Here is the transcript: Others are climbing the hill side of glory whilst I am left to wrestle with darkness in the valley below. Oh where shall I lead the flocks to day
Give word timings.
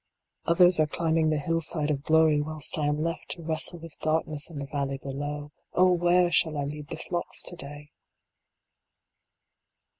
Others 0.45 0.79
are 0.79 0.87
climbing 0.87 1.29
the 1.29 1.37
hill 1.37 1.61
side 1.61 1.91
of 1.91 2.01
glory 2.01 2.41
whilst 2.41 2.75
I 2.75 2.87
am 2.87 3.03
left 3.03 3.29
to 3.33 3.43
wrestle 3.43 3.77
with 3.77 3.99
darkness 3.99 4.49
in 4.49 4.57
the 4.57 4.65
valley 4.65 4.97
below. 4.97 5.51
Oh 5.73 5.91
where 5.91 6.31
shall 6.31 6.57
I 6.57 6.63
lead 6.63 6.87
the 6.87 6.97
flocks 6.97 7.43
to 7.43 7.55
day 7.55 7.91